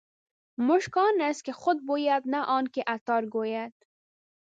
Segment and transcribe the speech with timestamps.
[0.67, 3.73] مشک آن است که خود بوید نه آن که عطار ګوید.